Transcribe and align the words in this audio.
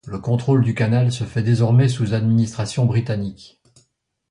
Le 0.07 0.17
contrôle 0.17 0.63
du 0.63 0.73
canal 0.73 1.11
se 1.11 1.25
fait 1.25 1.43
désormais 1.43 1.87
sous 1.87 2.15
administration 2.15 2.87
britannique. 2.87 3.61